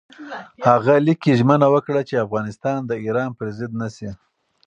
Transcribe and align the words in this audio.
هغه 0.67 0.93
لیک 1.05 1.19
کې 1.23 1.31
ژمنه 1.39 1.67
وکړه 1.73 2.01
چې 2.09 2.23
افغانستان 2.25 2.79
د 2.85 2.91
ایران 3.05 3.29
پر 3.37 3.47
ضد 3.57 3.71
نه 3.81 3.87
شي. 3.95 4.09